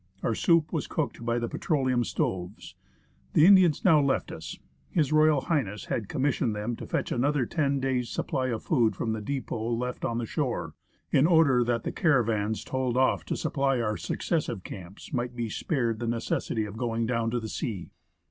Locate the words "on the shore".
10.05-10.75